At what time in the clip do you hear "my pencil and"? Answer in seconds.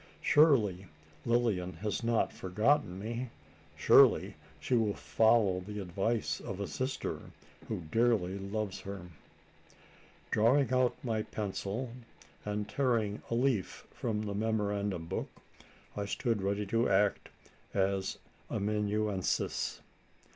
11.03-12.67